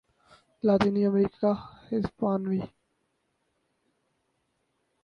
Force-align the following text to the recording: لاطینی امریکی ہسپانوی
لاطینی 0.65 1.01
امریکی 1.07 1.51
ہسپانوی 1.87 2.61